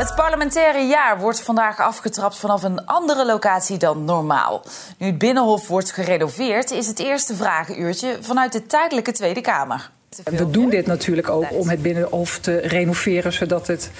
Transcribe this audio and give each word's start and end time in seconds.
Het 0.00 0.14
parlementaire 0.14 0.86
jaar 0.86 1.18
wordt 1.18 1.42
vandaag 1.42 1.78
afgetrapt 1.78 2.38
vanaf 2.38 2.62
een 2.62 2.86
andere 2.86 3.26
locatie 3.26 3.78
dan 3.78 4.04
normaal. 4.04 4.62
Nu 4.98 5.06
het 5.06 5.18
Binnenhof 5.18 5.68
wordt 5.68 5.92
gerenoveerd, 5.92 6.70
is 6.70 6.86
het 6.86 6.98
eerste 6.98 7.34
vragenuurtje 7.34 8.16
vanuit 8.20 8.52
de 8.52 8.66
tijdelijke 8.66 9.12
Tweede 9.12 9.40
Kamer. 9.40 9.90
We 10.24 10.50
doen 10.50 10.70
dit 10.70 10.86
natuurlijk 10.86 11.28
ook 11.28 11.52
om 11.52 11.68
het 11.68 11.82
Binnenhof 11.82 12.38
te 12.38 12.56
renoveren, 12.56 13.32
zodat 13.32 13.66
het 13.66 13.90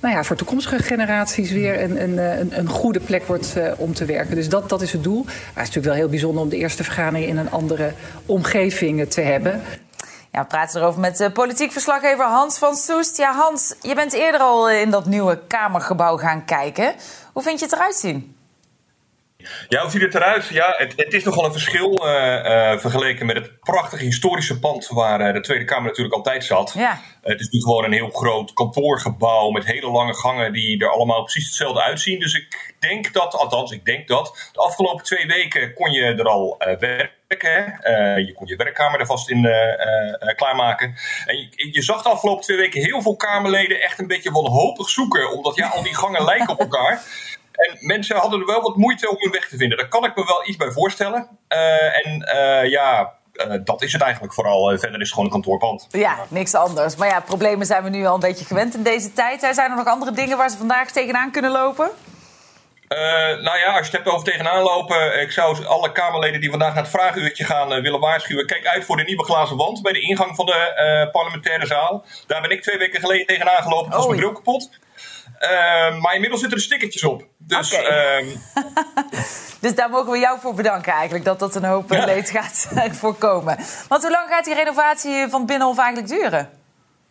nou 0.00 0.14
ja, 0.14 0.24
voor 0.24 0.36
toekomstige 0.36 0.82
generaties 0.82 1.50
weer 1.50 1.82
een, 1.82 2.02
een, 2.02 2.18
een, 2.18 2.58
een 2.58 2.68
goede 2.68 3.00
plek 3.00 3.26
wordt 3.26 3.54
uh, 3.56 3.72
om 3.76 3.94
te 3.94 4.04
werken. 4.04 4.34
Dus 4.34 4.48
dat, 4.48 4.68
dat 4.68 4.82
is 4.82 4.92
het 4.92 5.02
doel. 5.02 5.24
Maar 5.24 5.34
het 5.34 5.44
is 5.46 5.54
natuurlijk 5.54 5.86
wel 5.86 5.94
heel 5.94 6.08
bijzonder 6.08 6.42
om 6.42 6.48
de 6.48 6.56
eerste 6.56 6.84
vergadering 6.84 7.26
in 7.26 7.36
een 7.36 7.50
andere 7.50 7.92
omgeving 8.26 9.10
te 9.10 9.20
hebben. 9.20 9.60
Ja, 10.36 10.42
we 10.42 10.48
praten 10.48 10.80
erover 10.80 11.00
met 11.00 11.20
uh, 11.20 11.32
politiek 11.32 11.72
verslaggever 11.72 12.24
Hans 12.24 12.58
van 12.58 12.74
Soest. 12.74 13.16
Ja, 13.16 13.34
Hans, 13.34 13.74
je 13.80 13.94
bent 13.94 14.12
eerder 14.12 14.40
al 14.40 14.70
in 14.70 14.90
dat 14.90 15.06
nieuwe 15.06 15.46
Kamergebouw 15.46 16.16
gaan 16.16 16.44
kijken. 16.44 16.94
Hoe 17.32 17.42
vind 17.42 17.58
je 17.58 17.64
het 17.64 17.74
eruit 17.74 17.94
zien? 17.94 18.35
Ja, 19.68 19.82
hoe 19.82 19.90
ziet 19.90 20.02
het 20.02 20.14
eruit? 20.14 20.46
Ja, 20.46 20.74
het, 20.76 20.92
het 20.96 21.12
is 21.12 21.24
nogal 21.24 21.44
een 21.44 21.52
verschil 21.52 22.06
uh, 22.06 22.12
uh, 22.12 22.78
vergeleken 22.78 23.26
met 23.26 23.36
het 23.36 23.60
prachtige 23.60 24.04
historische 24.04 24.58
pand 24.58 24.88
waar 24.88 25.20
uh, 25.20 25.32
de 25.32 25.40
Tweede 25.40 25.64
Kamer 25.64 25.86
natuurlijk 25.86 26.14
altijd 26.14 26.44
zat. 26.44 26.72
Ja. 26.76 27.00
het 27.22 27.40
is 27.40 27.48
nu 27.48 27.60
gewoon 27.60 27.84
een 27.84 27.92
heel 27.92 28.10
groot 28.10 28.52
kantoorgebouw 28.52 29.50
met 29.50 29.64
hele 29.64 29.90
lange 29.90 30.14
gangen 30.14 30.52
die 30.52 30.80
er 30.80 30.90
allemaal 30.90 31.22
precies 31.22 31.46
hetzelfde 31.46 31.82
uitzien. 31.82 32.20
Dus 32.20 32.34
ik 32.34 32.74
denk 32.78 33.12
dat, 33.12 33.34
althans 33.34 33.70
ik 33.70 33.84
denk 33.84 34.08
dat, 34.08 34.50
de 34.52 34.60
afgelopen 34.60 35.04
twee 35.04 35.26
weken 35.26 35.74
kon 35.74 35.92
je 35.92 36.02
er 36.02 36.28
al 36.28 36.56
werken. 36.58 37.80
je 38.26 38.32
kon 38.36 38.46
je 38.46 38.56
werkkamer 38.56 39.00
er 39.00 39.06
vast 39.06 39.30
in 39.30 39.42
klaarmaken. 40.36 40.94
En 41.26 41.36
je, 41.36 41.68
je, 41.72 41.82
zag 41.82 42.02
de 42.02 42.08
afgelopen 42.08 42.44
twee 42.44 42.56
weken 42.56 42.82
heel 42.82 43.02
veel 43.02 43.16
Kamerleden 43.16 43.80
echt 43.80 43.98
een 43.98 44.06
beetje 44.06 44.30
wanhopig 44.30 44.88
zoeken, 44.88 45.30
omdat 45.32 45.56
ja, 45.56 45.68
al 45.68 45.82
die 45.82 45.94
gangen 45.94 46.24
lijken 46.24 46.48
op 46.48 46.60
elkaar. 46.60 47.02
En 47.56 47.76
mensen 47.80 48.16
hadden 48.16 48.40
er 48.40 48.46
wel 48.46 48.62
wat 48.62 48.76
moeite 48.76 49.10
om 49.10 49.16
hun 49.18 49.30
weg 49.30 49.48
te 49.48 49.56
vinden. 49.56 49.78
Daar 49.78 49.88
kan 49.88 50.04
ik 50.04 50.16
me 50.16 50.24
wel 50.24 50.46
iets 50.48 50.56
bij 50.56 50.70
voorstellen. 50.70 51.28
Uh, 51.48 52.06
en 52.06 52.28
uh, 52.34 52.70
ja, 52.70 53.12
uh, 53.32 53.54
dat 53.64 53.82
is 53.82 53.92
het 53.92 54.02
eigenlijk 54.02 54.34
vooral. 54.34 54.78
verder 54.78 55.00
is 55.00 55.06
het 55.06 55.08
gewoon 55.08 55.24
een 55.24 55.30
kantoorpand. 55.30 55.86
Ja, 55.90 56.16
niks 56.28 56.54
anders. 56.54 56.96
Maar 56.96 57.08
ja, 57.08 57.20
problemen 57.20 57.66
zijn 57.66 57.82
we 57.82 57.88
nu 57.88 58.06
al 58.06 58.14
een 58.14 58.20
beetje 58.20 58.44
gewend 58.44 58.74
in 58.74 58.82
deze 58.82 59.12
tijd. 59.12 59.40
Zijn 59.40 59.70
er 59.70 59.76
nog 59.76 59.86
andere 59.86 60.12
dingen 60.12 60.36
waar 60.36 60.50
ze 60.50 60.56
vandaag 60.56 60.90
tegenaan 60.90 61.30
kunnen 61.30 61.50
lopen? 61.50 61.90
Uh, 62.88 62.98
nou 63.42 63.58
ja, 63.58 63.66
als 63.66 63.76
je 63.76 63.82
het 63.82 63.92
hebt 63.92 64.08
over 64.08 64.24
tegenaan 64.24 64.62
lopen, 64.62 65.20
ik 65.20 65.32
zou 65.32 65.64
alle 65.64 65.92
Kamerleden 65.92 66.40
die 66.40 66.50
vandaag 66.50 66.74
naar 66.74 66.82
het 66.82 66.92
vraaguurtje 66.92 67.44
gaan 67.44 67.68
willen 67.82 68.00
waarschuwen. 68.00 68.46
Kijk 68.46 68.66
uit 68.66 68.84
voor 68.84 68.96
de 68.96 69.02
nieuwe 69.02 69.24
glazen 69.24 69.56
wand 69.56 69.82
bij 69.82 69.92
de 69.92 70.00
ingang 70.00 70.36
van 70.36 70.46
de 70.46 71.08
parlementaire 71.12 71.66
zaal. 71.66 72.04
Daar 72.26 72.40
ben 72.40 72.50
ik 72.50 72.62
twee 72.62 72.78
weken 72.78 73.00
geleden 73.00 73.26
tegenaan 73.26 73.62
gelopen. 73.62 73.90
Dat 73.90 73.98
was 73.98 74.06
mijn 74.06 74.20
bril 74.20 74.32
kapot. 74.32 74.70
Uh, 75.40 76.00
maar 76.00 76.14
inmiddels 76.14 76.40
zitten 76.40 76.58
er 76.58 76.64
stickertjes 76.64 77.04
op. 77.04 77.26
Dus, 77.38 77.72
okay. 77.72 78.18
um... 78.18 78.42
dus 79.60 79.74
daar 79.74 79.90
mogen 79.90 80.12
we 80.12 80.18
jou 80.18 80.40
voor 80.40 80.54
bedanken 80.54 80.92
eigenlijk. 80.92 81.24
Dat 81.24 81.38
dat 81.38 81.54
een 81.54 81.64
hoop 81.64 81.90
ja. 81.90 82.04
leed 82.04 82.30
gaat 82.30 82.68
voorkomen. 83.00 83.56
Want 83.88 84.02
hoe 84.02 84.10
lang 84.10 84.28
gaat 84.28 84.44
die 84.44 84.54
renovatie 84.54 85.26
van 85.28 85.38
het 85.38 85.48
Binnenhof 85.48 85.78
eigenlijk 85.78 86.08
duren? 86.08 86.50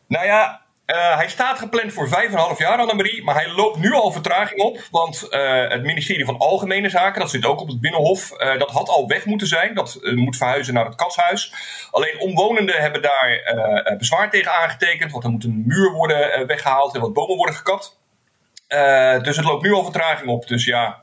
Nou 0.07 0.25
ja, 0.25 0.64
uh, 0.85 1.15
hij 1.15 1.27
staat 1.27 1.59
gepland 1.59 1.93
voor 1.93 2.07
5,5 2.07 2.13
jaar, 2.57 2.77
Annemarie. 2.77 3.23
Maar 3.23 3.35
hij 3.35 3.51
loopt 3.51 3.77
nu 3.77 3.93
al 3.93 4.11
vertraging 4.11 4.61
op. 4.61 4.79
Want 4.91 5.27
uh, 5.29 5.69
het 5.69 5.83
ministerie 5.83 6.25
van 6.25 6.37
Algemene 6.37 6.89
Zaken, 6.89 7.21
dat 7.21 7.29
zit 7.29 7.45
ook 7.45 7.61
op 7.61 7.67
het 7.67 7.81
Binnenhof, 7.81 8.31
uh, 8.31 8.59
dat 8.59 8.71
had 8.71 8.89
al 8.89 9.07
weg 9.07 9.25
moeten 9.25 9.47
zijn. 9.47 9.73
Dat 9.73 9.99
moet 10.15 10.37
verhuizen 10.37 10.73
naar 10.73 10.85
het 10.85 10.95
Katshuis. 10.95 11.53
Alleen 11.91 12.19
omwonenden 12.19 12.81
hebben 12.81 13.01
daar 13.01 13.95
bezwaar 13.97 14.29
tegen 14.29 14.51
aangetekend. 14.51 15.11
Want 15.11 15.23
er 15.23 15.29
moet 15.29 15.43
een 15.43 15.63
muur 15.65 15.91
worden 15.91 16.47
weggehaald 16.47 16.95
en 16.95 17.01
wat 17.01 17.13
bomen 17.13 17.35
worden 17.35 17.55
gekapt. 17.55 17.99
Dus 19.23 19.35
het 19.35 19.45
loopt 19.45 19.63
nu 19.63 19.73
al 19.73 19.83
vertraging 19.83 20.29
op. 20.29 20.47
Dus 20.47 20.65
ja, 20.65 21.01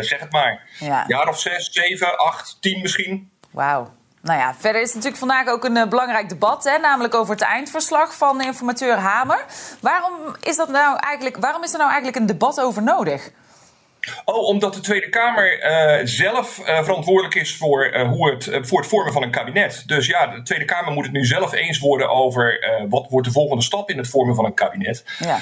zeg 0.00 0.20
het 0.20 0.32
maar. 0.32 0.68
Ja. 0.78 1.04
Jaar 1.06 1.28
of 1.28 1.40
zes, 1.40 1.72
zeven, 1.72 2.18
acht, 2.18 2.56
tien 2.60 2.80
misschien. 2.80 3.30
Wauw. 3.50 3.98
Nou 4.22 4.38
ja, 4.38 4.54
verder 4.58 4.82
is 4.82 4.88
natuurlijk 4.88 5.18
vandaag 5.20 5.48
ook 5.48 5.64
een 5.64 5.88
belangrijk 5.88 6.28
debat, 6.28 6.64
hè, 6.64 6.78
namelijk 6.78 7.14
over 7.14 7.34
het 7.34 7.42
eindverslag 7.42 8.14
van 8.14 8.40
informateur 8.40 8.96
Hamer. 8.96 9.44
Waarom 9.80 10.12
is, 10.40 10.56
dat 10.56 10.68
nou 10.68 10.98
eigenlijk, 10.98 11.36
waarom 11.36 11.62
is 11.62 11.72
er 11.72 11.78
nou 11.78 11.90
eigenlijk 11.90 12.20
een 12.20 12.26
debat 12.26 12.60
over 12.60 12.82
nodig? 12.82 13.30
Oh, 14.24 14.42
omdat 14.42 14.74
de 14.74 14.80
Tweede 14.80 15.08
Kamer 15.08 15.64
uh, 15.64 16.06
zelf 16.06 16.58
uh, 16.58 16.82
verantwoordelijk 16.82 17.34
is 17.34 17.56
voor, 17.56 17.86
uh, 17.94 18.08
hoe 18.08 18.30
het, 18.30 18.50
voor 18.60 18.78
het 18.78 18.88
vormen 18.88 19.12
van 19.12 19.22
een 19.22 19.30
kabinet. 19.30 19.82
Dus 19.86 20.06
ja, 20.06 20.26
de 20.26 20.42
Tweede 20.42 20.64
Kamer 20.64 20.92
moet 20.92 21.04
het 21.04 21.12
nu 21.12 21.24
zelf 21.24 21.52
eens 21.52 21.78
worden 21.78 22.08
over 22.10 22.58
wat 22.88 23.06
wordt 23.10 23.26
de 23.26 23.32
volgende 23.32 23.62
stap 23.62 23.90
in 23.90 23.96
het 23.98 24.08
vormen 24.08 24.34
van 24.34 24.44
een 24.44 24.54
kabinet. 24.54 25.04
Ja. 25.18 25.40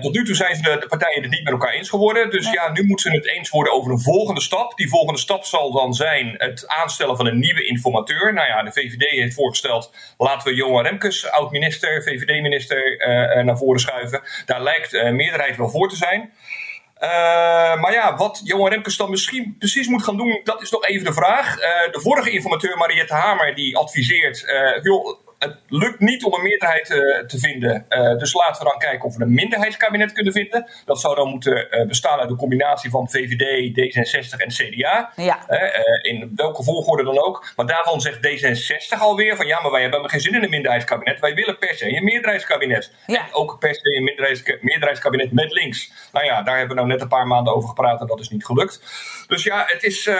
tot 0.00 0.14
nu 0.14 0.24
toe 0.24 0.34
zijn 0.34 0.56
ze 0.56 0.62
de, 0.62 0.76
de, 0.80 0.86
partijen 0.86 1.22
het 1.22 1.30
niet 1.30 1.42
met 1.44 1.52
elkaar 1.52 1.72
eens 1.72 1.88
geworden. 1.88 2.30
Dus 2.30 2.50
ja, 2.50 2.70
nu 2.70 2.84
moeten 2.84 3.10
ze 3.10 3.16
het 3.16 3.26
eens 3.26 3.50
worden 3.50 3.72
over 3.72 3.92
een 3.92 4.00
volgende 4.00 4.40
stap. 4.40 4.76
Die 4.76 4.88
volgende 4.88 5.20
stap 5.20 5.44
zal 5.44 5.72
dan 5.72 5.94
zijn 5.94 6.34
het 6.36 6.68
aanstellen 6.68 7.16
van 7.16 7.26
een 7.26 7.38
nieuwe 7.38 7.64
informateur. 7.64 8.32
Nou 8.32 8.48
ja, 8.48 8.62
de 8.62 8.72
VVD 8.72 9.10
heeft 9.10 9.34
voorgesteld, 9.34 9.92
laten 10.18 10.48
we 10.48 10.54
Johan 10.54 10.84
Remkes, 10.84 11.30
oud-minister, 11.30 12.02
VVD-minister, 12.02 12.96
naar 13.44 13.58
voren 13.58 13.80
schuiven. 13.80 14.20
Daar 14.46 14.62
lijkt 14.62 14.92
meerderheid 14.92 15.56
wel 15.56 15.68
voor 15.68 15.88
te 15.88 15.96
zijn. 15.96 16.30
Uh, 17.00 17.80
maar 17.80 17.92
ja, 17.92 18.16
wat 18.16 18.40
Johan 18.44 18.70
Remkes 18.70 18.96
dan 18.96 19.10
misschien 19.10 19.56
precies 19.58 19.88
moet 19.88 20.02
gaan 20.02 20.16
doen, 20.16 20.40
dat 20.44 20.62
is 20.62 20.70
nog 20.70 20.86
even 20.86 21.04
de 21.04 21.12
vraag. 21.12 21.56
Uh, 21.56 21.92
de 21.92 22.00
vorige 22.00 22.30
informateur 22.30 22.76
Mariette 22.76 23.14
Hamer 23.14 23.54
die 23.54 23.76
adviseert, 23.76 24.42
uh, 24.42 24.82
het 25.38 25.56
lukt 25.68 26.00
niet 26.00 26.24
om 26.24 26.34
een 26.34 26.42
meerderheid 26.42 26.90
uh, 26.90 27.18
te 27.18 27.38
vinden. 27.38 27.86
Uh, 27.88 28.18
dus 28.18 28.32
laten 28.32 28.62
we 28.62 28.70
dan 28.70 28.78
kijken 28.78 29.04
of 29.04 29.16
we 29.16 29.22
een 29.22 29.34
minderheidskabinet 29.34 30.12
kunnen 30.12 30.32
vinden. 30.32 30.70
Dat 30.84 31.00
zou 31.00 31.14
dan 31.14 31.28
moeten 31.28 31.66
uh, 31.70 31.86
bestaan 31.86 32.18
uit 32.18 32.30
een 32.30 32.36
combinatie 32.36 32.90
van 32.90 33.10
VVD, 33.10 33.70
D66 33.70 34.36
en 34.36 34.48
CDA. 34.48 35.12
Ja. 35.16 35.48
in 36.02 36.32
welke 36.36 36.62
volgorde 36.62 37.04
dan 37.04 37.24
ook. 37.24 37.52
Maar 37.56 37.66
daarvan 37.66 38.00
zegt 38.00 38.16
D66 38.16 38.98
alweer 38.98 39.36
van 39.36 39.46
ja, 39.46 39.60
maar 39.60 39.70
wij 39.70 39.82
hebben 39.82 40.10
geen 40.10 40.20
zin 40.20 40.34
in 40.34 40.42
een 40.42 40.50
minderheidskabinet. 40.50 41.20
Wij 41.20 41.34
willen 41.34 41.58
per 41.58 41.74
se 41.74 41.96
een 41.96 42.04
meerderheidskabinet. 42.04 42.92
Ja. 43.06 43.26
En 43.26 43.34
ook 43.34 43.58
per 43.58 43.74
se 43.74 43.96
een 43.96 44.04
meerderheids 44.04 44.42
meerderheidskabinet 44.60 45.32
met 45.32 45.52
links. 45.52 45.92
Nou 46.12 46.24
ja, 46.24 46.42
daar 46.42 46.58
hebben 46.58 46.76
we 46.76 46.82
nou 46.82 46.92
net 46.92 47.00
een 47.00 47.08
paar 47.08 47.26
maanden 47.26 47.54
over 47.54 47.68
gepraat 47.68 48.00
en 48.00 48.06
dat 48.06 48.20
is 48.20 48.28
niet 48.28 48.44
gelukt. 48.44 48.82
Dus 49.26 49.44
ja, 49.44 49.64
het 49.66 49.82
is, 49.82 50.10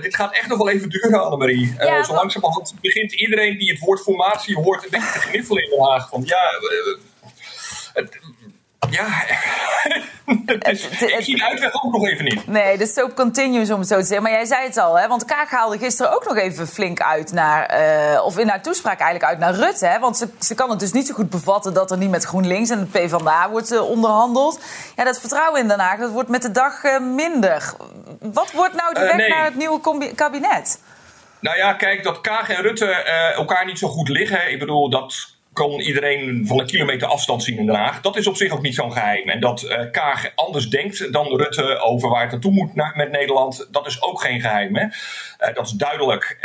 dit 0.00 0.16
gaat 0.16 0.34
echt 0.34 0.48
nog 0.48 0.58
wel 0.58 0.70
even 0.70 0.88
duren, 0.88 1.24
Annemarie. 1.24 1.74
Ja, 1.78 2.02
zo 2.02 2.14
langzamerhand 2.14 2.74
begint 2.80 3.12
iedereen 3.12 3.58
die 3.58 3.70
het 3.70 3.78
woord 3.78 4.00
formatie 4.00 4.53
je 4.56 4.62
hoort 4.62 4.84
een 4.84 4.90
beetje 4.90 5.20
gniffelen 5.20 5.62
in 5.62 5.70
Den 5.70 5.80
Haag. 5.80 6.08
Van 6.08 6.22
ja, 6.24 6.50
het, 7.92 8.18
ja, 8.90 9.06
het 10.46 10.68
is, 10.68 10.88
ik 10.88 11.24
zie 11.24 11.36
de 11.36 11.44
uitweg 11.44 11.84
ook 11.84 11.92
nog 11.92 12.06
even 12.06 12.24
niet. 12.24 12.46
Nee, 12.46 12.78
de 12.78 12.86
soap 12.86 13.14
continues 13.14 13.70
om 13.70 13.78
het 13.78 13.88
zo 13.88 13.98
te 13.98 14.04
zeggen. 14.04 14.22
Maar 14.22 14.32
jij 14.32 14.44
zei 14.44 14.66
het 14.66 14.76
al, 14.76 14.98
hè? 14.98 15.08
want 15.08 15.24
Kaag 15.24 15.50
haalde 15.50 15.78
gisteren 15.78 16.12
ook 16.14 16.24
nog 16.24 16.36
even 16.36 16.68
flink 16.68 17.00
uit 17.00 17.32
naar... 17.32 17.80
Uh, 18.14 18.24
of 18.24 18.38
in 18.38 18.48
haar 18.48 18.62
toespraak 18.62 19.00
eigenlijk 19.00 19.30
uit 19.30 19.38
naar 19.38 19.54
Rutte. 19.54 19.86
Hè? 19.86 19.98
Want 19.98 20.16
ze, 20.16 20.28
ze 20.40 20.54
kan 20.54 20.70
het 20.70 20.80
dus 20.80 20.92
niet 20.92 21.06
zo 21.06 21.14
goed 21.14 21.30
bevatten 21.30 21.74
dat 21.74 21.90
er 21.90 21.98
niet 21.98 22.10
met 22.10 22.24
GroenLinks 22.24 22.70
en 22.70 22.78
het 22.78 22.90
PvdA 22.90 23.50
wordt 23.50 23.72
uh, 23.72 23.90
onderhandeld. 23.90 24.60
Ja, 24.96 25.04
dat 25.04 25.20
vertrouwen 25.20 25.60
in 25.60 25.68
Den 25.68 25.80
Haag, 25.80 25.98
dat 25.98 26.10
wordt 26.10 26.28
met 26.28 26.42
de 26.42 26.50
dag 26.50 26.84
uh, 26.84 26.98
minder. 27.00 27.74
Wat 28.20 28.52
wordt 28.52 28.74
nou 28.74 28.94
de 28.94 29.00
weg 29.00 29.16
nee. 29.16 29.28
naar 29.28 29.44
het 29.44 29.56
nieuwe 29.56 29.80
kabinet? 30.14 30.78
Nou 31.44 31.56
ja, 31.56 31.72
kijk, 31.72 32.02
dat 32.02 32.20
Kaag 32.20 32.48
en 32.48 32.62
Rutte 32.62 32.84
uh, 32.84 33.36
elkaar 33.36 33.66
niet 33.66 33.78
zo 33.78 33.88
goed 33.88 34.08
liggen. 34.08 34.50
Ik 34.50 34.58
bedoel, 34.58 34.90
dat 34.90 35.36
kan 35.52 35.70
iedereen 35.70 36.46
van 36.46 36.60
een 36.60 36.66
kilometer 36.66 37.08
afstand 37.08 37.42
zien 37.42 37.58
in 37.58 37.66
Den 37.66 37.74
Haag. 37.74 38.00
Dat 38.00 38.16
is 38.16 38.26
op 38.26 38.36
zich 38.36 38.52
ook 38.52 38.62
niet 38.62 38.74
zo'n 38.74 38.92
geheim. 38.92 39.28
En 39.28 39.40
dat 39.40 39.62
uh, 39.62 39.90
Kaag 39.90 40.32
anders 40.34 40.68
denkt 40.68 41.12
dan 41.12 41.36
Rutte 41.36 41.78
over 41.78 42.08
waar 42.08 42.22
het 42.22 42.30
naartoe 42.30 42.52
moet 42.52 42.74
met 42.74 43.10
Nederland, 43.10 43.68
dat 43.70 43.86
is 43.86 44.02
ook 44.02 44.20
geen 44.20 44.40
geheim. 44.40 44.76
Hè? 44.76 44.84
Uh, 44.84 45.54
dat 45.54 45.66
is 45.66 45.72
duidelijk. 45.72 46.38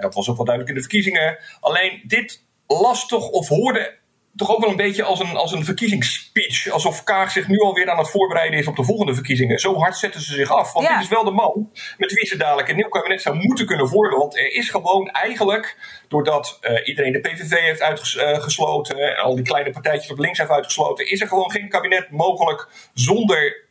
dat 0.00 0.14
was 0.14 0.28
ook 0.28 0.36
wel 0.36 0.44
duidelijk 0.44 0.68
in 0.68 0.82
de 0.82 0.88
verkiezingen. 0.88 1.38
Alleen 1.60 2.02
dit 2.06 2.44
las 2.66 3.06
toch 3.06 3.28
of 3.28 3.48
hoorde 3.48 3.94
toch 4.36 4.50
ook 4.50 4.60
wel 4.60 4.70
een 4.70 4.76
beetje 4.76 5.02
als 5.02 5.20
een, 5.20 5.36
als 5.36 5.52
een 5.52 5.64
verkiezingsspeech. 5.64 6.70
Alsof 6.70 7.04
Kaag 7.04 7.30
zich 7.30 7.48
nu 7.48 7.58
alweer 7.58 7.90
aan 7.90 7.98
het 7.98 8.10
voorbereiden 8.10 8.58
is 8.58 8.66
op 8.66 8.76
de 8.76 8.84
volgende 8.84 9.14
verkiezingen. 9.14 9.58
Zo 9.58 9.74
hard 9.78 9.96
zetten 9.96 10.20
ze 10.20 10.34
zich 10.34 10.50
af. 10.50 10.72
Want 10.72 10.86
Ja. 10.86 10.92
dit 10.92 11.02
is 11.02 11.08
wel 11.08 11.24
de 11.24 11.30
man 11.30 11.70
met 11.98 12.12
wie 12.12 12.26
ze 12.26 12.36
dadelijk 12.36 12.68
een 12.68 12.76
nieuw 12.76 12.88
kabinet 12.88 13.22
zou 13.22 13.36
moeten 13.36 13.66
kunnen 13.66 13.88
vormen. 13.88 14.18
Want 14.18 14.36
er 14.36 14.52
is 14.52 14.70
gewoon 14.70 15.08
eigenlijk, 15.08 15.76
doordat 16.08 16.58
eh, 16.60 16.88
iedereen 16.88 17.12
de 17.12 17.20
PVV 17.20 17.58
heeft 17.60 17.82
uitgesloten... 17.82 18.98
en 18.98 19.22
al 19.22 19.34
die 19.34 19.44
kleine 19.44 19.70
partijtjes 19.70 20.10
op 20.10 20.18
links 20.18 20.38
heeft 20.38 20.50
uitgesloten... 20.50 21.10
is 21.10 21.20
er 21.20 21.28
gewoon 21.28 21.50
geen 21.50 21.68
kabinet 21.68 22.10
mogelijk 22.10 22.68
zonder 22.94 23.62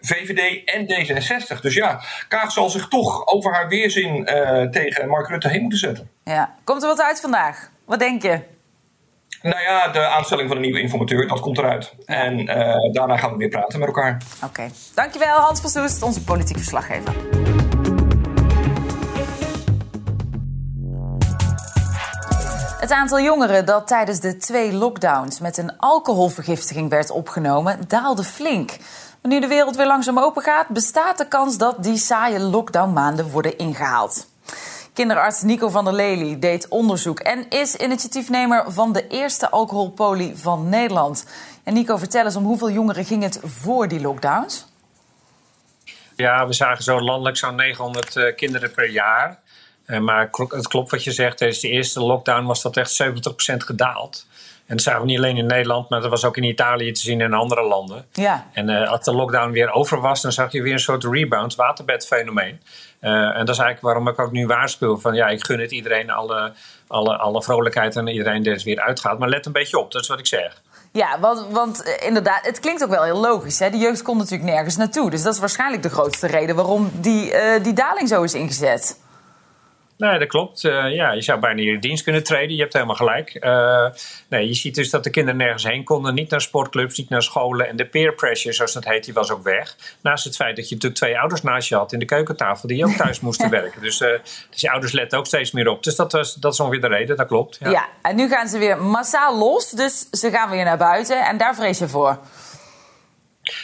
VVD 0.00 0.64
en 0.64 0.86
D66. 0.86 1.60
Dus 1.60 1.74
ja, 1.74 2.02
Kaag 2.28 2.52
zal 2.52 2.70
zich 2.70 2.88
toch 2.88 3.26
over 3.26 3.52
haar 3.54 3.68
weerzin 3.68 4.26
eh, 4.26 4.68
tegen 4.68 5.08
Mark 5.08 5.28
Rutte 5.28 5.48
heen 5.48 5.60
moeten 5.60 5.78
zetten. 5.78 6.10
Ja. 6.24 6.54
Komt 6.64 6.82
er 6.82 6.88
wat 6.88 7.02
uit 7.02 7.20
vandaag? 7.20 7.70
Wat 7.84 7.98
denk 7.98 8.22
je? 8.22 8.40
Nou 9.44 9.60
ja, 9.60 9.88
de 9.88 10.06
aanstelling 10.06 10.48
van 10.48 10.56
een 10.56 10.62
nieuwe 10.62 10.80
informateur, 10.80 11.28
dat 11.28 11.40
komt 11.40 11.58
eruit. 11.58 11.94
En 12.04 12.48
eh, 12.48 12.92
daarna 12.92 13.16
gaan 13.16 13.30
we 13.30 13.36
weer 13.36 13.48
praten 13.48 13.78
met 13.78 13.88
elkaar. 13.88 14.22
Oké. 14.44 14.70
Dankjewel 14.94 15.38
Hans 15.38 15.60
van 15.60 15.70
Soest, 15.70 16.02
onze 16.02 16.24
politiek 16.24 16.56
verslaggever. 16.56 17.14
Het 22.80 22.90
aantal 22.90 23.20
jongeren 23.20 23.66
dat 23.66 23.86
tijdens 23.86 24.20
de 24.20 24.36
twee 24.36 24.72
lockdowns 24.72 25.40
met 25.40 25.56
een 25.56 25.78
alcoholvergiftiging 25.78 26.90
werd 26.90 27.10
opgenomen, 27.10 27.78
daalde 27.88 28.24
flink. 28.24 28.76
Maar 29.22 29.32
nu 29.32 29.40
de 29.40 29.46
wereld 29.46 29.76
weer 29.76 29.86
langzaam 29.86 30.18
open 30.18 30.42
gaat, 30.42 30.68
bestaat 30.68 31.18
de 31.18 31.28
kans 31.28 31.58
dat 31.58 31.82
die 31.82 31.96
saaie 31.96 32.40
lockdownmaanden 32.40 33.30
worden 33.30 33.58
ingehaald. 33.58 34.32
Kinderarts 34.94 35.42
Nico 35.42 35.68
van 35.68 35.84
der 35.84 35.94
Lely 35.94 36.38
deed 36.38 36.68
onderzoek 36.68 37.20
en 37.20 37.50
is 37.50 37.76
initiatiefnemer 37.76 38.72
van 38.72 38.92
de 38.92 39.06
eerste 39.06 39.50
alcoholpolie 39.50 40.36
van 40.36 40.68
Nederland. 40.68 41.26
En 41.64 41.74
Nico, 41.74 41.96
vertel 41.96 42.24
eens 42.24 42.36
om 42.36 42.44
hoeveel 42.44 42.70
jongeren 42.70 43.04
ging 43.04 43.22
het 43.22 43.40
voor 43.42 43.88
die 43.88 44.00
lockdowns? 44.00 44.66
Ja, 46.16 46.46
we 46.46 46.52
zagen 46.52 46.84
zo 46.84 47.00
landelijk 47.00 47.36
zo'n 47.36 47.54
900 47.54 48.16
eh, 48.16 48.34
kinderen 48.34 48.70
per 48.70 48.90
jaar. 48.90 49.40
Eh, 49.84 49.98
maar 49.98 50.28
het 50.48 50.68
klopt 50.68 50.90
wat 50.90 51.04
je 51.04 51.12
zegt. 51.12 51.36
Tijdens 51.36 51.60
de 51.60 51.68
eerste 51.68 52.00
lockdown 52.00 52.46
was 52.46 52.62
dat 52.62 52.76
echt 52.76 53.02
70% 53.02 53.64
gedaald. 53.64 54.26
En 54.66 54.76
dat 54.76 54.84
zagen 54.84 55.00
we 55.00 55.06
niet 55.06 55.18
alleen 55.18 55.36
in 55.36 55.46
Nederland, 55.46 55.88
maar 55.88 56.00
dat 56.00 56.10
was 56.10 56.24
ook 56.24 56.36
in 56.36 56.42
Italië 56.42 56.92
te 56.92 57.00
zien 57.00 57.20
en 57.20 57.26
in 57.26 57.34
andere 57.34 57.62
landen. 57.62 58.06
Ja. 58.12 58.46
En 58.52 58.68
eh, 58.68 58.90
als 58.90 59.04
de 59.04 59.14
lockdown 59.14 59.50
weer 59.50 59.72
over 59.72 60.00
was, 60.00 60.22
dan 60.22 60.32
zag 60.32 60.52
je 60.52 60.62
weer 60.62 60.72
een 60.72 60.78
soort 60.78 61.04
rebound, 61.04 61.54
waterbedfenomeen. 61.54 62.60
Eh, 63.00 63.10
en 63.12 63.46
dat 63.46 63.54
is 63.54 63.58
eigenlijk 63.58 63.80
waarom 63.80 64.08
ik 64.08 64.18
ook 64.18 64.32
nu 64.32 64.46
waarschuw 64.46 64.98
van 64.98 65.14
ja, 65.14 65.28
ik 65.28 65.44
gun 65.44 65.60
het 65.60 65.70
iedereen 65.70 66.10
alle, 66.10 66.52
alle, 66.86 67.16
alle 67.16 67.42
vrolijkheid 67.42 67.96
en 67.96 68.06
iedereen 68.06 68.42
die 68.42 68.52
er 68.52 68.62
weer 68.64 68.80
uitgaat. 68.80 69.18
Maar 69.18 69.28
let 69.28 69.46
een 69.46 69.52
beetje 69.52 69.78
op, 69.78 69.92
dat 69.92 70.02
is 70.02 70.08
wat 70.08 70.18
ik 70.18 70.26
zeg. 70.26 70.60
Ja, 70.92 71.20
want, 71.20 71.46
want 71.50 71.82
eh, 71.82 72.06
inderdaad, 72.06 72.46
het 72.46 72.60
klinkt 72.60 72.82
ook 72.82 72.90
wel 72.90 73.04
heel 73.04 73.20
logisch. 73.20 73.58
Hè? 73.58 73.70
De 73.70 73.78
jeugd 73.78 74.02
komt 74.02 74.18
natuurlijk 74.18 74.50
nergens 74.50 74.76
naartoe. 74.76 75.10
Dus 75.10 75.22
dat 75.22 75.34
is 75.34 75.40
waarschijnlijk 75.40 75.82
de 75.82 75.90
grootste 75.90 76.26
reden 76.26 76.56
waarom 76.56 76.90
die, 76.94 77.32
die 77.62 77.72
daling 77.72 78.08
zo 78.08 78.22
is 78.22 78.34
ingezet. 78.34 79.02
Nee, 79.96 80.18
dat 80.18 80.28
klopt. 80.28 80.64
Eh, 80.64 80.94
ja, 80.94 81.12
je 81.12 81.22
zou 81.22 81.40
bijna 81.40 81.60
in 81.60 81.66
je 81.66 81.78
dienst 81.78 82.02
kunnen 82.02 82.24
treden. 82.24 82.54
Je 82.54 82.60
hebt 82.60 82.72
helemaal 82.72 82.94
gelijk. 82.94 83.34
Eh, 83.34 83.86
nee, 84.28 84.46
je 84.46 84.54
ziet 84.54 84.74
dus 84.74 84.90
dat 84.90 85.04
de 85.04 85.10
kinderen 85.10 85.38
nergens 85.38 85.64
heen 85.64 85.84
konden. 85.84 86.14
Niet 86.14 86.30
naar 86.30 86.40
sportclubs, 86.40 86.98
niet 86.98 87.08
naar 87.08 87.22
scholen. 87.22 87.68
En 87.68 87.76
de 87.76 87.86
peer 87.86 88.14
pressure, 88.14 88.54
zoals 88.54 88.72
dat 88.72 88.84
heet, 88.84 89.04
die 89.04 89.14
was 89.14 89.30
ook 89.30 89.42
weg. 89.42 89.76
Naast 90.00 90.24
het 90.24 90.36
feit 90.36 90.56
dat 90.56 90.68
je 90.68 90.74
natuurlijk 90.74 91.00
twee 91.00 91.18
ouders 91.18 91.42
naast 91.42 91.68
je 91.68 91.74
had 91.74 91.92
in 91.92 91.98
de 91.98 92.04
keukentafel... 92.04 92.68
die 92.68 92.84
ook 92.84 92.92
thuis 92.92 93.20
moesten 93.20 93.50
werken. 93.60 93.82
Dus, 93.82 94.00
eh, 94.00 94.08
dus 94.50 94.60
je 94.60 94.70
ouders 94.70 94.92
letten 94.92 95.18
ook 95.18 95.26
steeds 95.26 95.52
meer 95.52 95.68
op. 95.68 95.82
Dus 95.82 95.96
dat, 95.96 96.12
was, 96.12 96.34
dat 96.34 96.52
is 96.52 96.60
ongeveer 96.60 96.80
de 96.80 96.86
reden, 96.86 97.16
dat 97.16 97.26
klopt. 97.26 97.56
Ja. 97.60 97.70
Ja. 97.70 97.88
en 98.02 98.16
nu 98.16 98.28
gaan 98.28 98.48
ze 98.48 98.58
weer 98.58 98.82
massaal 98.82 99.38
los. 99.38 99.70
Dus 99.70 100.08
ze 100.10 100.30
gaan 100.30 100.50
weer 100.50 100.64
naar 100.64 100.78
buiten. 100.78 101.26
En 101.26 101.36
daar 101.36 101.54
vrees 101.54 101.78
je 101.78 101.88
voor. 101.88 102.18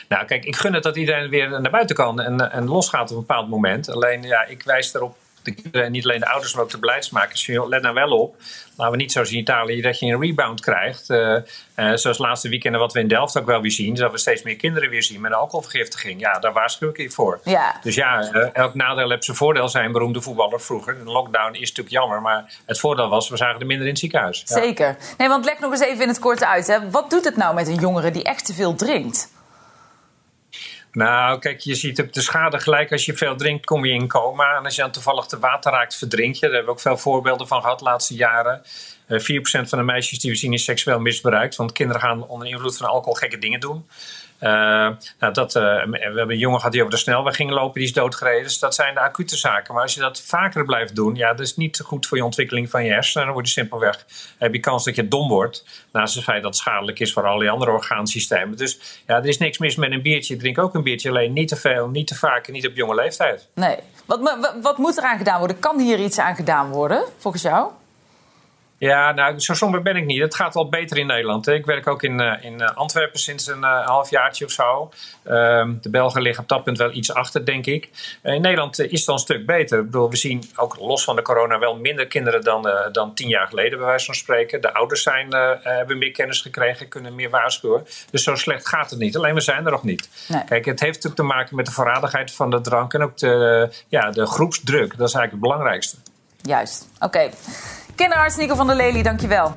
Nou, 0.08 0.24
kijk, 0.24 0.44
ik 0.44 0.56
gun 0.56 0.74
het 0.74 0.82
dat 0.82 0.96
iedereen 0.96 1.30
weer 1.30 1.60
naar 1.60 1.70
buiten 1.70 1.96
kan 1.96 2.20
en, 2.20 2.52
en 2.52 2.68
losgaat 2.68 3.10
op 3.10 3.16
een 3.16 3.26
bepaald 3.26 3.48
moment. 3.48 3.90
Alleen, 3.90 4.22
ja, 4.22 4.44
ik 4.44 4.62
wijs 4.62 4.94
erop, 4.94 5.16
de 5.42 5.54
kinderen, 5.54 5.92
niet 5.92 6.04
alleen 6.04 6.20
de 6.20 6.28
ouders, 6.28 6.54
maar 6.54 6.64
ook 6.64 6.70
de 6.70 6.78
beleidsmakers. 6.78 7.46
Let 7.46 7.82
nou 7.82 7.94
wel 7.94 8.18
op, 8.18 8.36
laten 8.76 8.92
we 8.92 9.02
niet 9.02 9.12
zoals 9.12 9.32
in 9.32 9.38
Italië 9.38 9.80
dat 9.80 9.98
je 9.98 10.06
een 10.06 10.20
rebound 10.20 10.60
krijgt. 10.60 11.10
Eh, 11.10 11.34
eh, 11.34 11.42
zoals 11.94 12.18
laatste 12.18 12.48
weekend 12.48 12.76
wat 12.76 12.92
we 12.92 13.00
in 13.00 13.08
Delft 13.08 13.38
ook 13.38 13.46
wel 13.46 13.60
weer 13.60 13.70
zien, 13.70 13.94
dat 13.94 14.12
we 14.12 14.18
steeds 14.18 14.42
meer 14.42 14.56
kinderen 14.56 14.90
weer 14.90 15.02
zien 15.02 15.20
met 15.20 15.32
alcoholvergiftiging. 15.32 16.20
Ja, 16.20 16.38
daar 16.38 16.52
waarschuw 16.52 16.88
ik 16.88 16.96
je 16.96 17.10
voor. 17.10 17.40
Ja. 17.44 17.78
Dus 17.82 17.94
ja, 17.94 18.30
eh, 18.32 18.48
elk 18.52 18.74
nadeel 18.74 19.10
heeft 19.10 19.24
zijn 19.24 19.36
voordeel, 19.36 19.68
zei 19.68 19.86
een 19.86 19.92
beroemde 19.92 20.20
voetballer 20.20 20.60
vroeger. 20.60 20.96
Een 21.00 21.10
lockdown 21.10 21.52
is 21.52 21.68
natuurlijk 21.68 21.90
jammer, 21.90 22.20
maar 22.20 22.52
het 22.66 22.78
voordeel 22.78 23.08
was, 23.08 23.28
we 23.28 23.36
zagen 23.36 23.60
er 23.60 23.66
minder 23.66 23.86
in 23.86 23.92
het 23.92 24.00
ziekenhuis. 24.00 24.42
Ja. 24.46 24.56
Zeker. 24.56 24.96
Nee, 25.18 25.28
want 25.28 25.44
leg 25.44 25.58
nog 25.58 25.70
eens 25.70 25.80
even 25.80 26.02
in 26.02 26.08
het 26.08 26.18
kort 26.18 26.44
uit. 26.44 26.66
Hè. 26.66 26.90
Wat 26.90 27.10
doet 27.10 27.24
het 27.24 27.36
nou 27.36 27.54
met 27.54 27.68
een 27.68 27.74
jongere 27.74 28.10
die 28.10 28.24
echt 28.24 28.46
te 28.46 28.54
veel 28.54 28.74
drinkt? 28.74 29.38
Nou, 30.92 31.38
kijk, 31.38 31.60
je 31.60 31.74
ziet 31.74 32.00
ook 32.00 32.12
de 32.12 32.20
schade 32.20 32.60
gelijk. 32.60 32.92
Als 32.92 33.04
je 33.04 33.14
veel 33.14 33.36
drinkt, 33.36 33.66
kom 33.66 33.84
je 33.84 33.92
in 33.92 34.08
coma. 34.08 34.56
En 34.56 34.64
als 34.64 34.74
je 34.74 34.82
dan 34.82 34.90
toevallig 34.90 35.26
te 35.26 35.38
water 35.38 35.72
raakt, 35.72 35.96
verdrink 35.96 36.34
je. 36.34 36.40
Daar 36.40 36.50
hebben 36.50 36.68
we 36.68 36.72
ook 36.72 36.80
veel 36.80 36.96
voorbeelden 36.96 37.46
van 37.46 37.60
gehad 37.60 37.78
de 37.78 37.84
laatste 37.84 38.14
jaren. 38.14 38.62
Eh 39.06 39.18
4% 39.18 39.68
van 39.68 39.78
de 39.78 39.84
meisjes 39.84 40.18
die 40.18 40.30
we 40.30 40.36
zien 40.36 40.52
is 40.52 40.64
seksueel 40.64 41.00
misbruikt. 41.00 41.56
Want 41.56 41.72
kinderen 41.72 42.02
gaan 42.02 42.26
onder 42.26 42.48
invloed 42.48 42.76
van 42.76 42.88
alcohol 42.88 43.14
gekke 43.14 43.38
dingen 43.38 43.60
doen. 43.60 43.86
Eh, 44.40 44.50
nou, 45.18 45.32
dat, 45.32 45.54
eh, 45.54 45.62
we 45.62 45.98
hebben 45.98 46.30
een 46.30 46.38
jongen 46.38 46.58
gehad 46.58 46.72
die 46.72 46.80
over 46.80 46.94
de 46.94 47.00
snelweg 47.00 47.36
ging 47.36 47.50
lopen, 47.50 47.74
die 47.74 47.88
is 47.88 47.92
doodgereden. 47.92 48.42
Dus 48.42 48.58
dat 48.58 48.74
zijn 48.74 48.94
de 48.94 49.00
acute 49.00 49.36
zaken. 49.36 49.74
Maar 49.74 49.82
als 49.82 49.94
je 49.94 50.00
dat 50.00 50.20
vaker 50.20 50.64
blijft 50.64 50.94
doen, 50.94 51.14
ja, 51.14 51.28
dat 51.30 51.40
is 51.40 51.56
niet 51.56 51.80
goed 51.84 52.06
voor 52.06 52.16
je 52.16 52.24
ontwikkeling 52.24 52.70
van 52.70 52.84
je 52.84 52.90
hersenen. 52.90 53.24
Dan 53.24 53.34
word 53.34 53.46
je 53.46 53.52
simpelweg, 53.52 54.06
heb 54.38 54.52
je 54.52 54.60
kans 54.60 54.84
dat 54.84 54.96
je 54.96 55.08
dom 55.08 55.28
wordt. 55.28 55.64
Naast 55.92 56.14
het 56.14 56.24
feit 56.24 56.42
dat 56.42 56.50
het 56.50 56.60
schadelijk 56.60 56.98
is 56.98 57.12
voor 57.12 57.26
allerlei 57.26 57.50
andere 57.50 57.70
orgaansystemen. 57.70 58.56
Dus 58.56 59.02
ja, 59.06 59.16
er 59.16 59.26
is 59.28 59.38
niks 59.38 59.58
mis 59.58 59.76
met 59.76 59.92
een 59.92 60.02
biertje. 60.02 60.36
Drink 60.36 60.58
ook 60.58 60.74
een 60.74 60.82
biertje, 60.82 61.08
alleen 61.08 61.32
niet 61.32 61.48
te 61.48 61.56
veel, 61.56 61.88
niet 61.88 62.06
te 62.06 62.14
vaak 62.14 62.46
en 62.46 62.52
niet 62.52 62.66
op 62.66 62.74
jonge 62.76 62.94
leeftijd. 62.94 63.48
Nee. 63.54 63.76
Wat, 64.06 64.20
wat, 64.20 64.54
wat 64.62 64.78
moet 64.78 64.96
er 64.96 65.04
aan 65.04 65.18
gedaan 65.18 65.38
worden? 65.38 65.58
Kan 65.58 65.80
hier 65.80 65.98
iets 65.98 66.18
aan 66.18 66.34
gedaan 66.34 66.70
worden, 66.70 67.04
volgens 67.18 67.42
jou? 67.42 67.70
Ja, 68.80 69.12
nou, 69.12 69.38
zo 69.38 69.54
somber 69.54 69.82
ben 69.82 69.96
ik 69.96 70.04
niet. 70.04 70.20
Het 70.20 70.34
gaat 70.34 70.54
wel 70.54 70.68
beter 70.68 70.98
in 70.98 71.06
Nederland. 71.06 71.46
hè. 71.46 71.54
Ik 71.54 71.66
werk 71.66 71.86
ook 71.86 72.02
in, 72.02 72.20
eh, 72.20 72.44
in 72.44 72.60
eh, 72.60 72.76
Antwerpen 72.76 73.20
sinds 73.20 73.46
een 73.46 73.58
uh, 73.58 73.86
halfjaartje 73.86 74.44
of 74.44 74.50
zo. 74.50 74.90
Ehm, 75.22 75.74
de 75.80 75.90
Belgen 75.90 76.22
liggen 76.22 76.42
op 76.42 76.48
dat 76.48 76.64
punt 76.64 76.78
wel 76.78 76.92
iets 76.92 77.12
achter, 77.12 77.44
denk 77.44 77.66
ik. 77.66 77.90
Uh, 78.22 78.34
in 78.34 78.40
Nederland 78.40 78.78
is 78.78 79.00
het 79.00 79.08
al 79.08 79.14
een 79.14 79.20
stuk 79.20 79.46
beter. 79.46 79.78
Ik 79.78 79.84
bedoel, 79.84 80.10
we 80.10 80.16
zien 80.16 80.50
ook 80.56 80.76
los 80.78 81.04
van 81.04 81.16
de 81.16 81.22
corona 81.22 81.58
wel 81.58 81.76
minder 81.76 82.06
kinderen 82.06 82.42
dan, 82.42 82.70
dan 82.92 83.14
tien 83.14 83.28
jaar 83.28 83.46
geleden, 83.46 83.78
bij 83.78 83.86
wijze 83.86 84.04
van 84.04 84.14
spreken. 84.14 84.60
De 84.60 84.74
ouders 84.74 85.02
zijn, 85.02 85.34
hebben 85.62 85.98
meer 85.98 86.10
kennis 86.10 86.40
gekregen, 86.40 86.88
kunnen 86.88 87.14
meer 87.14 87.30
waarschuwen. 87.30 87.86
Dus 88.10 88.22
zo 88.22 88.34
slecht 88.34 88.68
gaat 88.68 88.90
het 88.90 88.98
niet. 88.98 89.16
Alleen 89.16 89.34
we 89.34 89.40
zijn 89.40 89.64
er 89.64 89.72
nog 89.72 89.84
niet. 89.84 90.08
Nee. 90.28 90.44
Kijk, 90.44 90.64
het 90.64 90.80
heeft 90.80 90.94
natuurlijk 90.94 91.20
te 91.20 91.36
maken 91.36 91.56
met 91.56 91.66
de 91.66 91.72
voorradigheid 91.72 92.32
van 92.32 92.50
de 92.50 92.60
drank 92.60 92.94
en 92.94 93.02
ook 93.02 93.18
de, 93.18 93.68
ja, 93.88 94.10
de 94.10 94.26
groepsdruk. 94.26 94.96
Dat 94.96 95.08
is 95.08 95.14
eigenlijk 95.14 95.30
het 95.30 95.40
belangrijkste. 95.40 95.96
Juist. 96.42 96.88
Oké. 96.94 97.04
Okay. 97.04 97.30
Kinderarts 98.00 98.36
Nico 98.36 98.54
van 98.54 98.66
der 98.66 98.76
Lely, 98.76 99.02
dankjewel. 99.02 99.54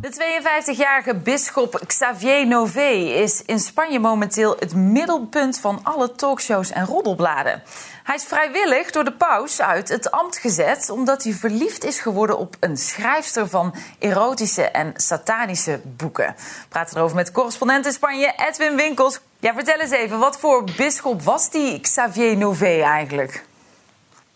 De 0.00 0.10
52-jarige 0.12 1.14
bisschop 1.14 1.80
Xavier 1.86 2.46
Nové 2.46 2.90
is 3.22 3.42
in 3.42 3.58
Spanje 3.58 3.98
momenteel 3.98 4.56
het 4.58 4.74
middelpunt 4.74 5.58
van 5.58 5.80
alle 5.82 6.12
talkshows 6.12 6.70
en 6.70 6.84
roddelbladen. 6.86 7.62
Hij 8.02 8.14
is 8.14 8.24
vrijwillig 8.24 8.90
door 8.90 9.04
de 9.04 9.12
paus 9.12 9.60
uit 9.60 9.88
het 9.88 10.10
ambt 10.10 10.38
gezet 10.38 10.90
omdat 10.90 11.24
hij 11.24 11.32
verliefd 11.32 11.84
is 11.84 12.00
geworden 12.00 12.38
op 12.38 12.56
een 12.60 12.76
schrijfster 12.76 13.48
van 13.48 13.74
erotische 13.98 14.62
en 14.62 14.92
satanische 14.96 15.80
boeken. 15.84 16.34
We 16.36 16.68
praten 16.68 16.96
erover 16.96 17.16
met 17.16 17.32
correspondent 17.32 17.86
in 17.86 17.92
Spanje 17.92 18.32
Edwin 18.48 18.76
Winkels. 18.76 19.20
Ja, 19.38 19.54
vertel 19.54 19.80
eens 19.80 19.90
even, 19.90 20.18
wat 20.18 20.38
voor 20.38 20.64
bisschop 20.76 21.22
was 21.22 21.50
die 21.50 21.80
Xavier 21.80 22.36
Nové 22.36 22.80
eigenlijk? 22.82 23.44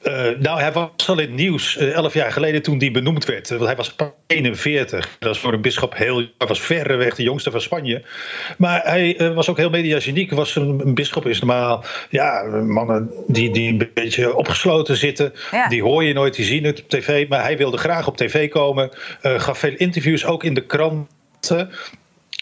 Uh, 0.02 0.38
nou, 0.38 0.60
hij 0.60 0.72
was 0.72 1.08
al 1.08 1.18
in 1.18 1.26
het 1.26 1.36
nieuws 1.36 1.76
uh, 1.76 1.92
elf 1.92 2.14
jaar 2.14 2.32
geleden 2.32 2.62
toen 2.62 2.78
hij 2.78 2.90
benoemd 2.90 3.24
werd. 3.24 3.48
Want 3.48 3.60
hij 3.60 3.76
was 3.76 3.96
41. 4.26 5.16
Dat 5.18 5.28
was 5.28 5.38
voor 5.38 5.52
een 5.52 5.60
bisschop 5.60 5.96
heel. 5.96 6.16
Hij 6.16 6.46
was 6.46 6.60
verreweg 6.60 7.14
de 7.14 7.22
jongste 7.22 7.50
van 7.50 7.60
Spanje. 7.60 8.02
Maar 8.58 8.80
hij 8.84 9.20
uh, 9.20 9.34
was 9.34 9.48
ook 9.48 9.56
heel 9.56 9.70
mediageniek. 9.70 10.32
Was 10.32 10.56
een, 10.56 10.80
een 10.84 10.94
bisschop 10.94 11.26
is 11.26 11.40
normaal. 11.40 11.84
Ja, 12.10 12.42
mannen 12.66 13.10
die, 13.26 13.50
die 13.52 13.68
een 13.68 13.90
beetje 13.94 14.36
opgesloten 14.36 14.96
zitten. 14.96 15.32
Ja. 15.50 15.68
Die 15.68 15.82
hoor 15.82 16.04
je 16.04 16.12
nooit, 16.12 16.34
die 16.34 16.44
zien 16.44 16.64
het 16.64 16.82
op 16.82 16.88
tv. 16.88 17.28
Maar 17.28 17.42
hij 17.42 17.56
wilde 17.56 17.76
graag 17.76 18.06
op 18.06 18.16
tv 18.16 18.48
komen. 18.48 18.90
gaf 19.20 19.58
veel 19.58 19.74
interviews, 19.76 20.24
ook 20.24 20.44
in 20.44 20.54
de 20.54 20.66
kranten. 20.66 21.70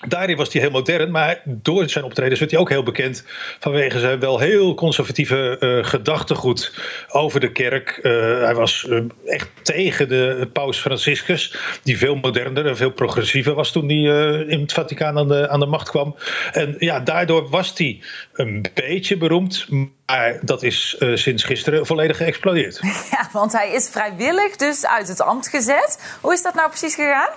Daarin 0.07 0.37
was 0.37 0.53
hij 0.53 0.63
heel 0.63 0.71
modern, 0.71 1.11
maar 1.11 1.43
door 1.45 1.89
zijn 1.89 2.05
optredens 2.05 2.39
werd 2.39 2.51
hij 2.51 2.61
ook 2.61 2.69
heel 2.69 2.83
bekend 2.83 3.25
vanwege 3.61 3.99
zijn 3.99 4.21
wel 4.21 4.39
heel 4.39 4.75
conservatieve 4.75 5.57
uh, 5.61 5.85
gedachtegoed 5.85 6.75
over 7.09 7.41
de 7.41 7.53
kerk. 7.53 7.99
Uh, 8.03 8.13
hij 8.43 8.55
was 8.55 8.87
uh, 8.89 9.01
echt 9.27 9.49
tegen 9.63 10.09
de 10.09 10.49
paus 10.53 10.79
Franciscus, 10.79 11.57
die 11.83 11.99
veel 11.99 12.15
moderner 12.15 12.67
en 12.67 12.77
veel 12.77 12.91
progressiever 12.91 13.55
was 13.55 13.73
toen 13.73 13.89
hij 13.89 13.99
in 14.47 14.61
het 14.61 14.73
Vaticaan 14.73 15.19
aan 15.19 15.29
de, 15.29 15.49
aan 15.49 15.61
de 15.61 15.67
macht 15.67 15.91
kwam. 15.91 16.17
En 16.53 16.75
ja, 16.79 17.01
daardoor 17.01 17.49
was 17.49 17.73
hij 17.77 18.01
een 18.33 18.67
beetje 18.75 19.17
beroemd, 19.17 19.67
maar 20.07 20.39
dat 20.43 20.63
is 20.63 20.97
sinds 21.15 21.45
gisteren 21.45 21.87
volledig 21.87 22.17
geëxplodeerd. 22.17 22.81
Ja, 23.11 23.29
want 23.33 23.53
hij 23.53 23.73
is 23.73 23.89
vrijwillig 23.89 24.57
dus 24.57 24.87
uit 24.87 25.09
het 25.09 25.21
ambt 25.21 25.49
gezet. 25.49 26.17
Hoe 26.21 26.33
is 26.33 26.43
dat 26.43 26.55
nou 26.55 26.69
precies 26.69 26.95
gegaan? 26.95 27.31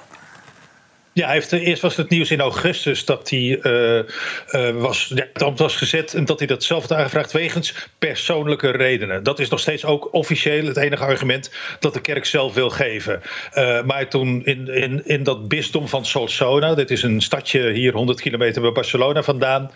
Ja, 1.21 1.27
hij 1.27 1.35
heeft, 1.35 1.51
eerst 1.51 1.81
was 1.81 1.95
het 1.95 2.09
nieuws 2.09 2.31
in 2.31 2.39
augustus 2.39 3.05
dat 3.05 3.29
hij 3.29 3.59
uh, 3.61 3.97
uh, 4.51 4.69
was, 4.81 5.11
ja, 5.15 5.25
het 5.33 5.43
ambt 5.43 5.59
was 5.59 5.75
gezet 5.75 6.13
en 6.13 6.25
dat 6.25 6.39
hij 6.39 6.47
dat 6.47 6.63
zelf 6.63 6.81
had 6.81 6.97
aangevraagd 6.97 7.31
wegens 7.31 7.89
persoonlijke 7.99 8.69
redenen. 8.69 9.23
Dat 9.23 9.39
is 9.39 9.49
nog 9.49 9.59
steeds 9.59 9.85
ook 9.85 10.13
officieel 10.13 10.65
het 10.65 10.77
enige 10.77 11.03
argument 11.03 11.51
dat 11.79 11.93
de 11.93 12.01
kerk 12.01 12.25
zelf 12.25 12.53
wil 12.53 12.69
geven. 12.69 13.21
Uh, 13.53 13.83
maar 13.83 14.07
toen 14.07 14.45
in, 14.45 14.67
in, 14.67 15.01
in 15.05 15.23
dat 15.23 15.47
bisdom 15.47 15.87
van 15.87 16.05
Solsona, 16.05 16.75
dit 16.75 16.91
is 16.91 17.03
een 17.03 17.21
stadje 17.21 17.71
hier 17.71 17.93
100 17.93 18.21
kilometer 18.21 18.61
bij 18.61 18.71
Barcelona 18.71 19.23
vandaan, 19.23 19.71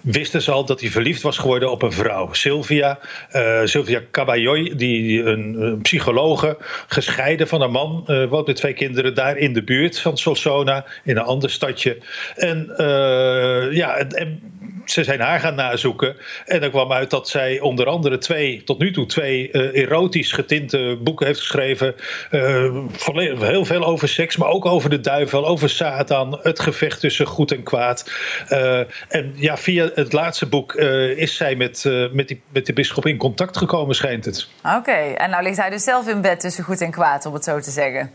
wisten 0.00 0.42
ze 0.42 0.50
al 0.50 0.64
dat 0.64 0.80
hij 0.80 0.90
verliefd 0.90 1.22
was 1.22 1.38
geworden 1.38 1.70
op 1.70 1.82
een 1.82 1.92
vrouw, 1.92 2.32
Sylvia. 2.32 2.98
Sylvia 3.64 4.02
Caballoy, 4.10 4.72
die 4.76 5.22
een, 5.22 5.62
een 5.62 5.80
psychologe, 5.80 6.56
gescheiden 6.86 7.48
van 7.48 7.60
een 7.60 7.70
man, 7.70 8.04
woont 8.28 8.46
met 8.46 8.56
twee 8.56 8.74
kinderen 8.74 9.14
daar 9.14 9.36
in 9.36 9.52
de 9.52 9.62
buurt 9.62 10.00
van 10.00 10.15
Solsona, 10.16 10.84
in 11.04 11.16
een 11.16 11.24
ander 11.24 11.50
stadje. 11.50 11.98
En 12.34 12.74
uh, 12.76 13.72
ja, 13.72 13.96
en, 13.96 14.40
ze 14.84 15.04
zijn 15.04 15.20
haar 15.20 15.40
gaan 15.40 15.54
nazoeken. 15.54 16.16
En 16.46 16.62
er 16.62 16.70
kwam 16.70 16.92
uit 16.92 17.10
dat 17.10 17.28
zij 17.28 17.60
onder 17.60 17.86
andere 17.86 18.18
twee, 18.18 18.62
tot 18.64 18.78
nu 18.78 18.92
toe 18.92 19.06
twee 19.06 19.48
uh, 19.52 19.82
erotisch 19.82 20.32
getinte 20.32 20.98
boeken 21.02 21.26
heeft 21.26 21.38
geschreven. 21.38 21.94
Uh, 22.30 22.74
heel 23.40 23.64
veel 23.64 23.84
over 23.84 24.08
seks, 24.08 24.36
maar 24.36 24.48
ook 24.48 24.66
over 24.66 24.90
de 24.90 25.00
duivel, 25.00 25.46
over 25.46 25.70
Satan, 25.70 26.38
het 26.42 26.60
gevecht 26.60 27.00
tussen 27.00 27.26
goed 27.26 27.52
en 27.52 27.62
kwaad. 27.62 28.10
En 29.08 29.32
ja, 29.34 29.56
via 29.56 29.90
het 29.94 30.12
laatste 30.12 30.46
boek 30.46 30.74
is 31.16 31.36
zij 31.36 31.54
met, 31.54 31.84
met, 32.12 32.28
die, 32.28 32.42
met 32.52 32.66
de 32.66 32.72
bisschop 32.72 33.06
in 33.06 33.16
contact 33.16 33.56
gekomen, 33.56 33.94
schijnt 33.94 34.24
het. 34.24 34.48
Oké, 34.76 34.92
en 34.92 35.30
nou 35.30 35.42
ligt 35.42 35.56
hij 35.56 35.70
dus 35.70 35.84
zelf 35.84 36.08
in 36.08 36.20
bed 36.20 36.40
tussen 36.40 36.64
goed 36.64 36.80
en 36.80 36.90
kwaad, 36.90 37.26
om 37.26 37.34
het 37.34 37.44
zo 37.44 37.60
te 37.60 37.70
zeggen. 37.70 38.10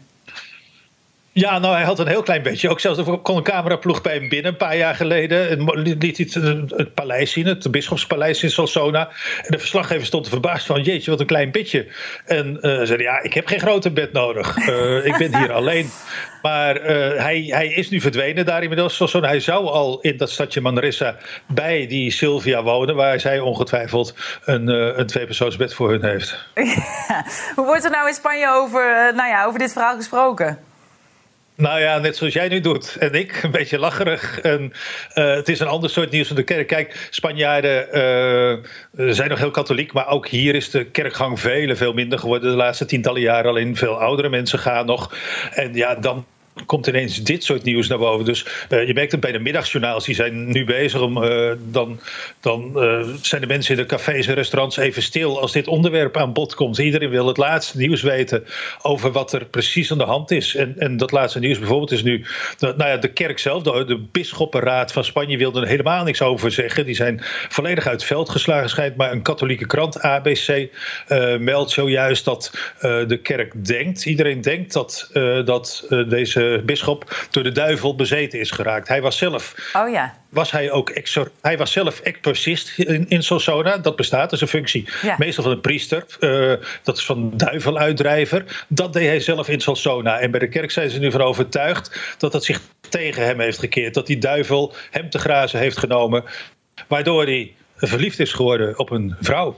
Ja, 1.33 1.59
nou, 1.59 1.75
hij 1.75 1.83
had 1.83 1.99
een 1.99 2.07
heel 2.07 2.23
klein 2.23 2.41
beetje. 2.41 2.69
Ook 2.69 2.79
zelfs 2.79 2.99
er 2.99 3.17
kon 3.17 3.37
een 3.37 3.43
cameraploeg 3.43 4.01
bij 4.01 4.13
hem 4.13 4.29
binnen 4.29 4.51
een 4.51 4.57
paar 4.57 4.77
jaar 4.77 4.95
geleden. 4.95 5.63
Liet 5.97 6.17
hij 6.17 6.27
het, 6.29 6.71
het, 6.71 6.93
paleis 6.93 7.31
zien, 7.31 7.45
het 7.45 7.71
bischopspaleis 7.71 8.43
in 8.43 8.51
Solsona. 8.51 9.09
En 9.41 9.51
de 9.51 9.59
verslaggever 9.59 10.05
stond 10.05 10.25
er 10.25 10.31
verbaasd 10.31 10.65
van: 10.65 10.81
Jeetje, 10.81 11.11
wat 11.11 11.19
een 11.19 11.25
klein 11.25 11.51
bedje. 11.51 11.87
En 12.25 12.57
uh, 12.61 12.81
zei: 12.83 13.01
Ja, 13.01 13.21
ik 13.21 13.33
heb 13.33 13.47
geen 13.47 13.59
grote 13.59 13.91
bed 13.91 14.11
nodig. 14.11 14.57
Uh, 14.57 15.05
ik 15.09 15.17
ben 15.17 15.37
hier 15.37 15.51
alleen. 15.51 15.89
Maar 16.41 16.81
uh, 16.81 17.21
hij, 17.23 17.43
hij 17.47 17.67
is 17.67 17.89
nu 17.89 18.01
verdwenen 18.01 18.45
daar 18.45 18.61
inmiddels. 18.61 18.95
Solsona. 18.95 19.27
Hij 19.27 19.39
zou 19.39 19.65
al 19.65 20.01
in 20.01 20.17
dat 20.17 20.29
stadje 20.29 20.61
Manresa 20.61 21.15
bij 21.47 21.87
die 21.87 22.11
Sylvia 22.11 22.63
wonen, 22.63 22.95
waar 22.95 23.19
zij 23.19 23.39
ongetwijfeld 23.39 24.15
een, 24.45 24.67
een 24.99 25.07
tweepersoonsbed 25.07 25.73
voor 25.73 25.89
hun 25.89 26.05
heeft. 26.05 26.45
Ja. 26.55 26.63
Hoe 27.55 27.65
wordt 27.65 27.83
er 27.83 27.91
nou 27.91 28.07
in 28.07 28.13
Spanje 28.13 28.49
over, 28.49 29.13
nou 29.15 29.29
ja, 29.29 29.45
over 29.45 29.59
dit 29.59 29.71
verhaal 29.71 29.95
gesproken? 29.95 30.69
Nou 31.61 31.79
ja, 31.79 31.97
net 31.97 32.15
zoals 32.15 32.33
jij 32.33 32.47
nu 32.47 32.59
doet. 32.59 32.95
En 32.99 33.13
ik, 33.13 33.43
een 33.43 33.51
beetje 33.51 33.79
lacherig. 33.79 34.39
En, 34.39 34.73
uh, 35.15 35.35
het 35.35 35.49
is 35.49 35.59
een 35.59 35.67
ander 35.67 35.89
soort 35.89 36.11
nieuws 36.11 36.27
van 36.27 36.35
de 36.35 36.43
kerk. 36.43 36.67
Kijk, 36.67 37.07
Spanjaarden 37.09 37.87
uh, 37.87 39.13
zijn 39.13 39.29
nog 39.29 39.39
heel 39.39 39.51
katholiek. 39.51 39.93
Maar 39.93 40.07
ook 40.07 40.27
hier 40.27 40.55
is 40.55 40.69
de 40.69 40.85
kerkgang 40.85 41.39
veel, 41.39 41.75
veel 41.75 41.93
minder 41.93 42.19
geworden 42.19 42.49
de 42.49 42.55
laatste 42.55 42.85
tientallen 42.85 43.21
jaren. 43.21 43.49
Alleen 43.49 43.75
veel 43.75 43.99
oudere 43.99 44.29
mensen 44.29 44.59
gaan 44.59 44.85
nog. 44.85 45.15
En 45.53 45.73
ja, 45.73 45.95
dan 45.95 46.25
komt 46.65 46.87
ineens 46.87 47.23
dit 47.23 47.43
soort 47.43 47.63
nieuws 47.63 47.87
naar 47.87 47.97
boven. 47.97 48.25
Dus 48.25 48.45
uh, 48.69 48.87
je 48.87 48.93
merkt 48.93 49.11
het 49.11 49.21
bij 49.21 49.31
de 49.31 49.39
middagjournaals, 49.39 50.05
die 50.05 50.15
zijn 50.15 50.51
nu 50.51 50.65
bezig 50.65 51.01
om. 51.01 51.23
Uh, 51.23 51.51
dan 51.71 51.99
dan 52.39 52.71
uh, 52.75 53.07
zijn 53.21 53.41
de 53.41 53.47
mensen 53.47 53.75
in 53.75 53.81
de 53.81 53.87
cafés 53.87 54.27
en 54.27 54.33
restaurants 54.33 54.77
even 54.77 55.01
stil 55.01 55.41
als 55.41 55.51
dit 55.51 55.67
onderwerp 55.67 56.17
aan 56.17 56.33
bod 56.33 56.55
komt. 56.55 56.77
Iedereen 56.77 57.09
wil 57.09 57.27
het 57.27 57.37
laatste 57.37 57.77
nieuws 57.77 58.01
weten 58.01 58.45
over 58.81 59.11
wat 59.11 59.33
er 59.33 59.45
precies 59.45 59.91
aan 59.91 59.97
de 59.97 60.03
hand 60.03 60.31
is. 60.31 60.55
En, 60.55 60.75
en 60.77 60.97
dat 60.97 61.11
laatste 61.11 61.39
nieuws 61.39 61.59
bijvoorbeeld 61.59 61.91
is 61.91 62.03
nu. 62.03 62.25
nou 62.59 62.75
ja, 62.77 62.97
de 62.97 63.13
kerk 63.13 63.39
zelf, 63.39 63.63
de, 63.63 63.85
de 63.85 63.97
bisschoppenraad 64.11 64.91
van 64.91 65.03
Spanje, 65.03 65.37
wilde 65.37 65.61
er 65.61 65.67
helemaal 65.67 66.03
niks 66.03 66.21
over 66.21 66.51
zeggen. 66.51 66.85
Die 66.85 66.95
zijn 66.95 67.19
volledig 67.49 67.87
uit 67.87 67.99
het 67.99 68.09
veld 68.09 68.29
geslagen, 68.29 68.69
schijnt. 68.69 68.95
Maar 68.95 69.11
een 69.11 69.21
katholieke 69.21 69.65
krant, 69.65 70.01
ABC, 70.01 70.69
meldt 71.39 71.71
zojuist 71.71 72.25
dat 72.25 72.51
de 72.81 73.19
kerk 73.23 73.65
denkt. 73.65 74.05
Iedereen 74.05 74.41
denkt 74.41 74.73
dat, 74.73 75.09
dat 75.45 75.87
deze 76.07 76.40
deze 76.41 76.61
bisschop 76.65 77.27
door 77.29 77.43
de 77.43 77.51
duivel 77.51 77.95
bezeten 77.95 78.39
is 78.39 78.51
geraakt. 78.51 78.87
Hij 78.87 79.01
was 79.01 79.17
zelf. 79.17 79.55
Oh 79.73 79.89
ja. 79.89 80.19
Was 80.29 80.51
hij 80.51 80.71
ook 80.71 80.89
exor 80.89 81.31
hij 81.41 81.57
was 81.57 81.71
zelf 81.71 81.99
exorcist 81.99 82.77
in, 82.77 83.05
in 83.09 83.23
Solsona. 83.23 83.77
Dat 83.77 83.95
bestaat, 83.95 84.23
dat 84.23 84.33
is 84.33 84.41
een 84.41 84.47
functie. 84.47 84.89
Ja. 85.01 85.15
Meestal 85.17 85.43
van 85.43 85.53
een 85.53 85.61
priester. 85.61 86.05
Uh, 86.19 86.53
dat 86.83 86.97
is 86.97 87.05
van 87.05 87.31
duiveluitdrijver. 87.37 88.65
Dat 88.67 88.93
deed 88.93 89.07
hij 89.07 89.19
zelf 89.19 89.47
in 89.47 89.61
Solsona. 89.61 90.19
En 90.19 90.31
bij 90.31 90.39
de 90.39 90.49
kerk 90.49 90.71
zijn 90.71 90.89
ze 90.89 90.99
nu 90.99 91.11
van 91.11 91.21
overtuigd 91.21 92.15
dat 92.17 92.31
dat 92.31 92.43
zich 92.43 92.61
tegen 92.89 93.25
hem 93.25 93.39
heeft 93.39 93.59
gekeerd. 93.59 93.93
Dat 93.93 94.07
die 94.07 94.17
duivel 94.17 94.73
hem 94.91 95.09
te 95.09 95.19
grazen 95.19 95.59
heeft 95.59 95.77
genomen. 95.77 96.23
Waardoor 96.87 97.23
hij 97.23 97.53
verliefd 97.75 98.19
is 98.19 98.33
geworden 98.33 98.79
op 98.79 98.89
een 98.89 99.15
vrouw. 99.19 99.57